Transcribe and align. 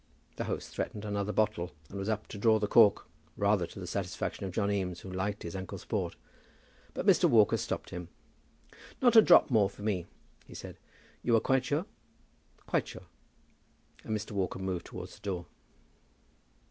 The 0.37 0.45
host 0.45 0.71
threatened 0.73 1.05
another 1.05 1.31
bottle, 1.31 1.73
and 1.87 1.99
was 1.99 2.09
up 2.09 2.25
to 2.29 2.39
draw 2.39 2.57
the 2.57 2.65
cork, 2.65 3.05
rather 3.37 3.67
to 3.67 3.79
the 3.79 3.85
satisfaction 3.85 4.47
of 4.47 4.51
John 4.51 4.71
Eames, 4.71 5.01
who 5.01 5.11
liked 5.11 5.43
his 5.43 5.55
uncle's 5.55 5.85
port, 5.85 6.15
but 6.95 7.05
Mr. 7.05 7.25
Walker 7.29 7.55
stopped 7.55 7.91
him. 7.91 8.09
"Not 8.99 9.15
a 9.15 9.21
drop 9.21 9.51
more 9.51 9.69
for 9.69 9.83
me," 9.83 10.07
he 10.47 10.55
said. 10.55 10.79
"You 11.21 11.35
are 11.35 11.39
quite 11.39 11.65
sure?" 11.65 11.85
"Quite 12.65 12.87
sure." 12.87 13.05
And 14.03 14.17
Mr. 14.17 14.31
Walker 14.31 14.57
moved 14.57 14.87
towards 14.87 15.13
the 15.13 15.21
door. 15.21 15.45